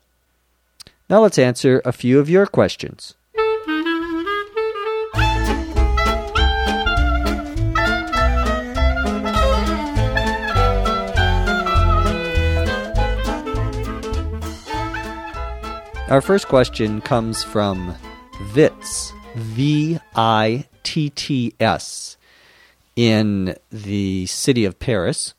Now 1.08 1.20
let's 1.22 1.38
answer 1.38 1.80
a 1.84 1.92
few 1.92 2.18
of 2.18 2.28
your 2.28 2.46
questions. 2.46 3.14
Our 16.08 16.20
first 16.20 16.46
question 16.46 17.00
comes 17.00 17.42
from 17.42 17.92
Vitz, 18.52 19.10
V 19.34 19.98
I 20.14 20.64
TTS 20.84 22.15
in 22.96 23.54
the 23.70 24.26
city 24.26 24.64
of 24.64 24.78
Paris. 24.78 25.34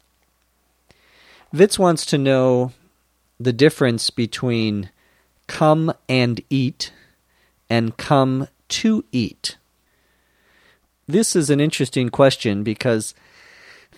Vitz 1.54 1.80
wants 1.80 2.06
to 2.06 2.18
know 2.18 2.72
the 3.40 3.54
difference 3.54 4.10
between 4.10 4.92
come 5.48 5.92
and 6.08 6.42
eat 6.50 6.92
and 7.70 7.98
come 7.98 8.48
to 8.70 9.04
eat. 9.12 9.58
This 11.08 11.36
is 11.36 11.50
an 11.50 11.60
interesting 11.60 12.10
question 12.10 12.64
because 12.64 13.14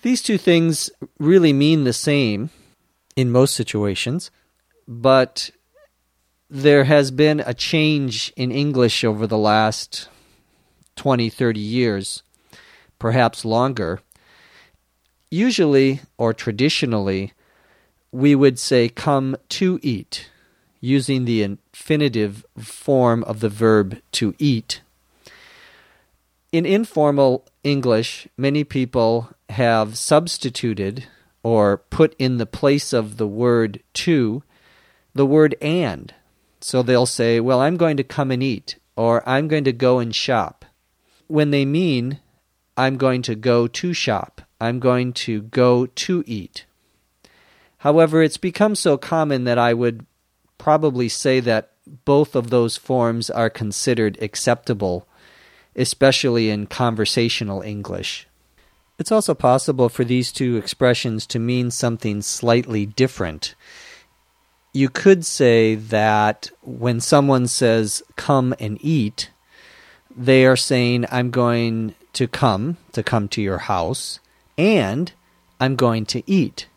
these 0.02 0.22
two 0.22 0.38
things 0.38 0.89
really 1.17 1.54
mean 1.54 1.84
the 1.84 1.93
same 1.93 2.52
in 3.15 3.32
most 3.32 3.56
situations, 3.56 4.32
but 4.88 5.50
there 6.50 6.86
has 6.86 7.12
been 7.12 7.41
a 7.41 7.54
change 7.54 8.32
in 8.36 8.52
English 8.52 9.04
over 9.04 9.28
the 9.28 9.38
last 9.38 10.08
20, 10.95 11.30
30 11.30 11.60
years, 11.60 12.24
perhaps 12.99 13.45
longer, 13.45 14.01
usually 15.31 16.01
or 16.17 16.33
traditionally, 16.33 17.33
we 18.12 18.35
would 18.35 18.59
say 18.59 18.89
come 18.89 19.35
to 19.47 19.79
eat, 19.81 20.29
using 20.81 21.25
the 21.25 21.41
infinitive 21.41 22.45
form 22.57 23.23
of 23.23 23.39
the 23.39 23.49
verb 23.49 24.01
to 24.12 24.33
eat. 24.38 24.81
In 26.51 26.65
informal 26.65 27.45
English, 27.63 28.27
many 28.38 28.63
people 28.63 29.29
have 29.49 29.97
substituted 29.97 31.05
or 31.43 31.77
put 31.77 32.15
in 32.17 32.38
the 32.38 32.45
place 32.45 32.91
of 32.91 33.17
the 33.17 33.27
word 33.27 33.81
to 33.93 34.43
the 35.13 35.25
word 35.25 35.55
and. 35.62 36.13
So 36.62 36.83
they'll 36.83 37.05
say, 37.05 37.39
Well, 37.39 37.62
I'm 37.62 37.77
going 37.77 37.97
to 37.97 38.03
come 38.03 38.31
and 38.31 38.43
eat, 38.43 38.77
or 38.95 39.27
I'm 39.27 39.47
going 39.47 39.63
to 39.63 39.71
go 39.71 39.99
and 39.99 40.13
shop 40.13 40.65
when 41.27 41.51
they 41.51 41.65
mean 41.65 42.19
I'm 42.79 42.97
going 42.97 43.21
to 43.23 43.35
go 43.35 43.67
to 43.67 43.93
shop 43.93 44.41
I'm 44.61 44.79
going 44.79 45.13
to 45.13 45.43
go 45.43 45.85
to 45.85 46.23
eat. 46.27 46.65
However, 47.79 48.21
it's 48.21 48.37
become 48.37 48.75
so 48.75 48.97
common 48.97 49.45
that 49.45 49.57
I 49.57 49.73
would 49.73 50.05
probably 50.57 51.07
say 51.07 51.39
that 51.39 51.71
both 52.05 52.35
of 52.35 52.49
those 52.49 52.75
forms 52.75 53.29
are 53.29 53.49
considered 53.49 54.21
acceptable, 54.21 55.07
especially 55.75 56.49
in 56.49 56.67
conversational 56.67 57.61
English. 57.61 58.27
It's 58.97 59.13
also 59.13 59.33
possible 59.33 59.87
for 59.87 60.03
these 60.03 60.33
two 60.33 60.57
expressions 60.57 61.25
to 61.27 61.39
mean 61.39 61.71
something 61.71 62.21
slightly 62.21 62.85
different. 62.85 63.55
You 64.73 64.89
could 64.89 65.25
say 65.25 65.75
that 65.75 66.51
when 66.61 66.99
someone 66.99 67.47
says, 67.47 68.03
come 68.17 68.53
and 68.59 68.77
eat, 68.81 69.31
they 70.13 70.45
are 70.45 70.57
saying, 70.57 71.05
I'm 71.09 71.31
going 71.31 71.95
to 72.19 72.27
come, 72.27 72.75
to 72.91 73.01
come 73.01 73.29
to 73.29 73.41
your 73.41 73.60
house, 73.60 74.19
and 74.58 75.13
I'm 75.58 75.77
going 75.77 76.05
to 76.08 76.21
eat. 76.29 76.67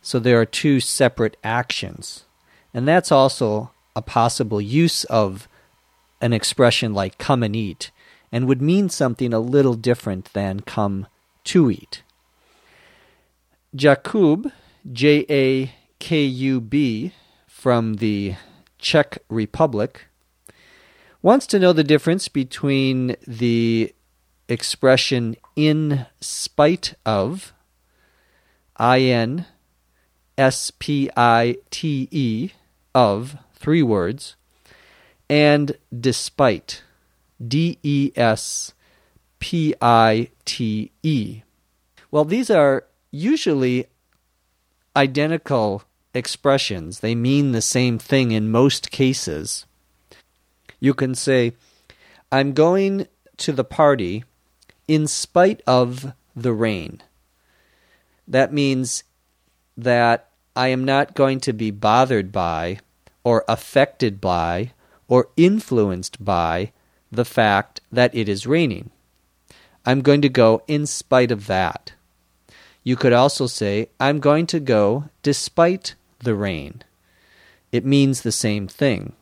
So 0.00 0.18
there 0.18 0.40
are 0.40 0.46
two 0.46 0.80
separate 0.80 1.36
actions. 1.44 2.24
And 2.72 2.88
that's 2.88 3.12
also 3.12 3.72
a 3.94 4.00
possible 4.00 4.58
use 4.58 5.04
of 5.04 5.48
an 6.22 6.32
expression 6.32 6.94
like 6.94 7.18
come 7.18 7.42
and 7.42 7.54
eat, 7.54 7.90
and 8.32 8.48
would 8.48 8.62
mean 8.62 8.88
something 8.88 9.34
a 9.34 9.38
little 9.38 9.74
different 9.74 10.32
than 10.32 10.60
come 10.60 11.06
to 11.44 11.70
eat. 11.70 12.02
Jakub, 13.76 14.50
J 14.90 15.26
A 15.28 15.72
K 15.98 16.24
U 16.24 16.58
B, 16.58 17.12
from 17.46 17.96
the 17.96 18.36
Czech 18.78 19.18
Republic, 19.28 20.06
wants 21.20 21.46
to 21.48 21.58
know 21.58 21.74
the 21.74 21.84
difference 21.84 22.28
between 22.28 23.14
the 23.26 23.92
expression 24.48 25.36
in 25.54 26.06
spite 26.20 26.94
of, 27.04 27.52
I 28.76 29.00
N 29.00 29.46
S 30.38 30.70
P 30.70 31.10
I 31.16 31.56
T 31.70 32.08
E, 32.10 32.50
of, 32.94 33.36
three 33.54 33.82
words, 33.82 34.36
and 35.28 35.76
despite, 35.98 36.82
D 37.46 37.78
E 37.82 38.12
S 38.16 38.72
P 39.38 39.74
I 39.80 40.28
T 40.44 40.92
E. 41.02 41.42
Well, 42.10 42.24
these 42.24 42.50
are 42.50 42.84
usually 43.10 43.86
identical 44.94 45.82
expressions. 46.14 47.00
They 47.00 47.14
mean 47.14 47.52
the 47.52 47.62
same 47.62 47.98
thing 47.98 48.30
in 48.30 48.50
most 48.50 48.90
cases. 48.90 49.66
You 50.80 50.94
can 50.94 51.14
say, 51.14 51.52
I'm 52.30 52.52
going 52.52 53.06
to 53.38 53.52
the 53.52 53.64
party 53.64 54.24
in 54.88 55.06
spite 55.06 55.62
of 55.66 56.12
the 56.34 56.52
rain. 56.52 57.02
That 58.28 58.52
means 58.52 59.04
that 59.76 60.28
I 60.54 60.68
am 60.68 60.84
not 60.84 61.14
going 61.14 61.40
to 61.40 61.52
be 61.52 61.70
bothered 61.70 62.32
by, 62.32 62.78
or 63.24 63.44
affected 63.48 64.20
by, 64.20 64.72
or 65.08 65.28
influenced 65.36 66.24
by 66.24 66.72
the 67.12 67.24
fact 67.24 67.80
that 67.92 68.14
it 68.14 68.28
is 68.28 68.46
raining. 68.46 68.90
I'm 69.84 70.00
going 70.00 70.22
to 70.22 70.28
go 70.28 70.62
in 70.66 70.86
spite 70.86 71.30
of 71.30 71.46
that. 71.46 71.92
You 72.82 72.96
could 72.96 73.12
also 73.12 73.46
say, 73.46 73.88
I'm 74.00 74.20
going 74.20 74.46
to 74.48 74.60
go 74.60 75.10
despite 75.22 75.94
the 76.20 76.34
rain. 76.34 76.82
It 77.72 77.84
means 77.84 78.22
the 78.22 78.32
same 78.32 78.68
thing. 78.68 79.12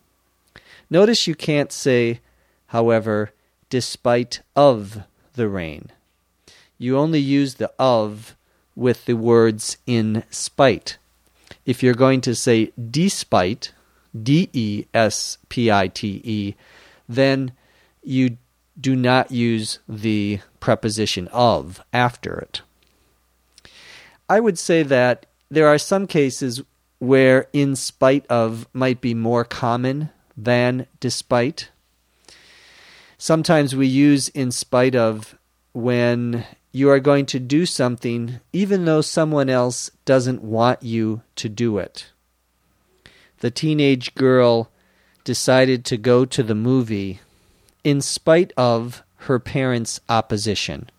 Notice 0.89 1.27
you 1.27 1.35
can't 1.35 1.73
say, 1.73 2.21
however, 2.69 3.33
despite 3.71 4.41
of 4.55 5.03
the 5.35 5.49
rain. 5.49 5.91
You 6.79 6.99
only 6.99 7.21
use 7.21 7.55
the 7.55 7.73
of 7.79 8.35
with 8.75 9.05
the 9.05 9.15
words 9.15 9.77
in 9.87 10.25
spite. 10.31 10.99
If 11.65 11.83
you're 11.83 11.95
going 11.95 12.21
to 12.23 12.35
say 12.35 12.73
despite, 12.91 13.73
D 14.21 14.49
E 14.53 14.85
S 14.93 15.39
P 15.49 15.71
I 15.71 15.89
T 15.89 16.21
E, 16.25 16.55
then 17.09 17.53
you 18.03 18.37
do 18.81 18.97
not 18.97 19.31
use 19.31 19.79
the 19.89 20.41
preposition 20.61 21.29
of 21.29 21.81
after 21.93 22.39
it. 22.39 22.63
I 24.29 24.41
would 24.41 24.59
say 24.59 24.83
that 24.83 25.27
there 25.51 25.69
are 25.69 25.79
some 25.79 26.07
cases 26.07 26.63
where 26.99 27.49
in 27.53 27.77
spite 27.77 28.27
of 28.29 28.67
might 28.73 29.01
be 29.01 29.15
more 29.15 29.45
common 29.45 30.11
than 30.37 30.87
despite. 31.01 31.71
Sometimes 33.25 33.75
we 33.75 33.87
use 33.87 34.29
in 34.29 34.51
spite 34.51 34.95
of 34.95 35.35
when 35.73 36.45
you 36.73 36.91
are 36.91 37.01
going 37.01 37.25
to 37.25 37.41
do 37.41 37.65
something 37.65 38.39
even 38.53 38.85
though 38.85 39.01
someone 39.01 39.49
else 39.49 39.91
doesn't 40.05 40.43
want 40.43 40.83
you 40.83 41.23
to 41.37 41.49
do 41.49 41.79
it. 41.79 42.11
The 43.39 43.51
teenage 43.51 44.15
girl 44.15 44.71
decided 45.25 45.87
to 45.87 45.97
go 45.97 46.27
to 46.27 46.43
the 46.43 46.55
movie 46.55 47.21
in 47.83 48.03
spite 48.03 48.53
of 48.59 49.03
her 49.21 49.39
parents' 49.39 50.03
opposition. 50.07 50.91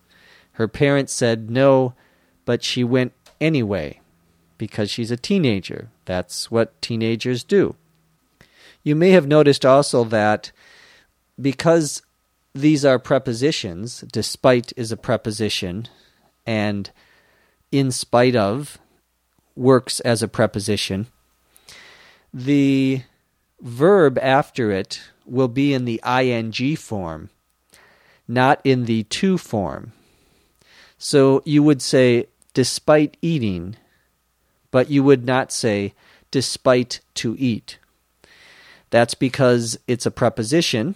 Her 0.53 0.67
parents 0.67 1.13
said 1.13 1.51
no, 1.51 1.93
but 2.43 2.63
she 2.63 2.83
went 2.83 3.13
anyway 3.39 3.99
because 4.57 4.89
she's 4.89 5.11
a 5.11 5.15
teenager. 5.15 5.89
That's 6.05 6.49
what 6.49 6.81
teenagers 6.81 7.43
do. 7.43 7.75
You 8.81 8.95
may 8.95 9.11
have 9.11 9.27
noticed 9.27 9.63
also 9.63 10.03
that 10.05 10.51
because 11.39 12.01
these 12.55 12.85
are 12.85 12.97
prepositions, 12.97 14.05
despite 14.13 14.71
is 14.77 14.89
a 14.89 14.97
preposition, 14.97 15.89
and 16.47 16.89
in 17.69 17.91
spite 17.91 18.35
of 18.35 18.77
works 19.57 19.99
as 19.99 20.23
a 20.23 20.29
preposition, 20.29 21.07
the 22.33 23.01
verb 23.59 24.17
after 24.21 24.71
it 24.71 25.01
will 25.25 25.49
be 25.49 25.73
in 25.73 25.83
the 25.83 26.01
ing 26.07 26.77
form, 26.77 27.29
not 28.25 28.61
in 28.63 28.85
the 28.85 29.03
to 29.03 29.37
form. 29.37 29.91
So 30.97 31.43
you 31.45 31.61
would 31.61 31.81
say, 31.81 32.27
despite 32.53 33.17
eating, 33.21 33.75
but 34.71 34.89
you 34.89 35.03
would 35.03 35.25
not 35.25 35.51
say, 35.51 35.93
despite 36.31 37.01
to 37.15 37.35
eat. 37.37 37.79
That's 38.91 39.13
because 39.13 39.77
it's 39.87 40.05
a 40.05 40.11
preposition, 40.11 40.95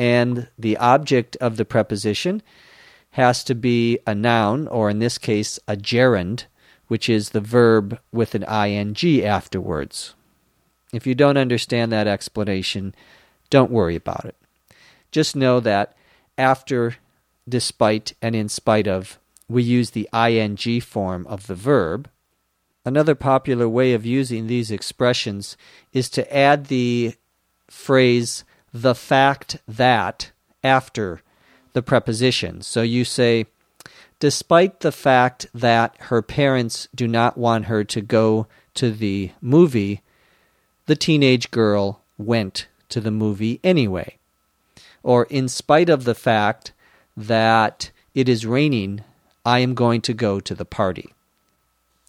and 0.00 0.48
the 0.58 0.78
object 0.78 1.36
of 1.42 1.58
the 1.58 1.64
preposition 1.66 2.42
has 3.10 3.44
to 3.44 3.54
be 3.54 3.98
a 4.06 4.14
noun, 4.14 4.66
or 4.66 4.88
in 4.88 4.98
this 4.98 5.18
case, 5.18 5.58
a 5.68 5.76
gerund, 5.76 6.44
which 6.88 7.06
is 7.10 7.30
the 7.30 7.40
verb 7.42 8.00
with 8.10 8.34
an 8.34 8.42
ing 8.42 9.22
afterwards. 9.22 10.14
If 10.90 11.06
you 11.06 11.14
don't 11.14 11.36
understand 11.36 11.92
that 11.92 12.06
explanation, 12.06 12.94
don't 13.50 13.70
worry 13.70 13.94
about 13.94 14.24
it. 14.24 14.36
Just 15.10 15.36
know 15.36 15.60
that 15.60 15.94
after 16.38 16.96
despite 17.46 18.14
and 18.22 18.34
in 18.34 18.48
spite 18.48 18.88
of, 18.88 19.18
we 19.48 19.62
use 19.62 19.90
the 19.90 20.08
ing 20.14 20.80
form 20.80 21.26
of 21.26 21.46
the 21.46 21.54
verb. 21.54 22.08
Another 22.86 23.14
popular 23.14 23.68
way 23.68 23.92
of 23.92 24.06
using 24.06 24.46
these 24.46 24.70
expressions 24.70 25.58
is 25.92 26.08
to 26.08 26.34
add 26.34 26.66
the 26.66 27.16
phrase 27.68 28.44
the 28.72 28.94
fact 28.94 29.58
that 29.66 30.30
after 30.62 31.22
the 31.72 31.82
preposition. 31.82 32.62
So 32.62 32.82
you 32.82 33.04
say, 33.04 33.46
despite 34.18 34.80
the 34.80 34.92
fact 34.92 35.46
that 35.54 35.96
her 36.00 36.22
parents 36.22 36.88
do 36.94 37.06
not 37.08 37.38
want 37.38 37.66
her 37.66 37.84
to 37.84 38.00
go 38.00 38.46
to 38.74 38.90
the 38.90 39.30
movie, 39.40 40.02
the 40.86 40.96
teenage 40.96 41.50
girl 41.50 42.00
went 42.18 42.66
to 42.88 43.00
the 43.00 43.10
movie 43.10 43.60
anyway. 43.62 44.16
Or, 45.02 45.24
in 45.24 45.48
spite 45.48 45.88
of 45.88 46.04
the 46.04 46.14
fact 46.14 46.72
that 47.16 47.90
it 48.14 48.28
is 48.28 48.44
raining, 48.44 49.02
I 49.44 49.60
am 49.60 49.74
going 49.74 50.02
to 50.02 50.12
go 50.12 50.40
to 50.40 50.54
the 50.54 50.64
party. 50.64 51.14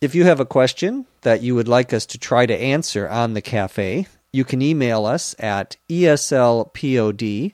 If 0.02 0.16
you 0.16 0.26
have 0.26 0.40
a 0.40 0.46
question 0.46 1.06
that 1.22 1.42
you 1.42 1.56
would 1.56 1.68
like 1.68 1.94
us 1.94 2.06
to 2.08 2.18
try 2.18 2.46
to 2.46 2.58
answer 2.58 3.08
on 3.08 3.34
the 3.34 3.42
cafe, 3.42 4.08
you 4.32 4.44
can 4.46 4.62
email 4.62 5.06
us 5.06 5.36
at 5.40 5.78
eslpod 5.90 7.54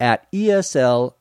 at 0.00 0.30
eslpod.com. 0.32 1.12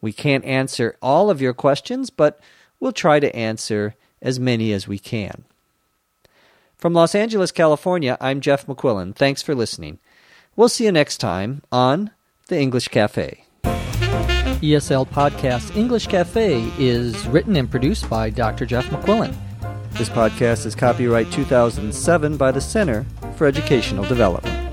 We 0.00 0.12
can't 0.12 0.44
answer 0.44 0.96
all 1.02 1.28
of 1.30 1.40
your 1.40 1.52
questions, 1.52 2.10
but 2.10 2.40
we'll 2.78 2.92
try 2.92 3.18
to 3.20 3.34
answer 3.36 3.94
as 4.22 4.38
many 4.40 4.72
as 4.72 4.86
we 4.88 4.98
can. 4.98 5.44
From 6.78 6.94
Los 6.94 7.14
Angeles, 7.14 7.52
California, 7.52 8.16
I'm 8.20 8.40
Jeff 8.40 8.66
McQuillan. 8.66 9.14
Thanks 9.14 9.42
for 9.42 9.54
listening. 9.54 9.98
We'll 10.56 10.70
see 10.70 10.84
you 10.84 10.92
next 10.92 11.18
time 11.18 11.62
on 11.70 12.10
The 12.48 12.58
English 12.58 12.88
Cafe. 12.88 13.44
ESL 13.62 15.08
Podcast 15.08 15.74
English 15.76 16.06
Cafe 16.06 16.70
is 16.78 17.26
written 17.28 17.56
and 17.56 17.70
produced 17.70 18.08
by 18.10 18.30
Dr. 18.30 18.66
Jeff 18.66 18.86
McQuillan. 18.86 19.34
This 19.92 20.08
podcast 20.08 20.66
is 20.66 20.74
copyright 20.74 21.30
2007 21.32 22.36
by 22.36 22.50
the 22.52 22.60
Center 22.60 23.04
for 23.36 23.46
Educational 23.46 24.04
Development. 24.04 24.69